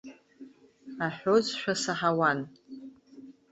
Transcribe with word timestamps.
Аҳәозшәа 1.05 1.73
саҳауан. 1.81 2.39